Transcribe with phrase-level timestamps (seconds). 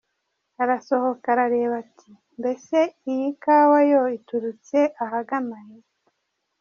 [0.61, 2.09] Arasohoka arareba Ati:
[2.39, 2.77] mbese
[3.11, 5.83] iyi kawa Yo iturutse ahagana hehe?.